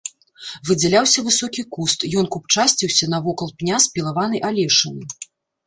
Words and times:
Выдзяляўся 0.69 1.19
высокі 1.27 1.65
куст, 1.75 2.07
ён 2.23 2.31
купчасціўся 2.37 3.11
навокал 3.15 3.55
пня 3.63 3.77
спілаванай 3.87 4.45
алешыны. 4.51 5.03